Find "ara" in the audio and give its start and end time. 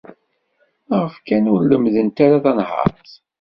2.25-2.37